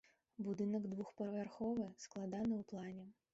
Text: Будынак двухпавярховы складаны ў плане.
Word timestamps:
Будынак 0.45 0.87
двухпавярховы 0.93 1.85
складаны 2.05 2.53
ў 2.61 2.63
плане. 2.73 3.07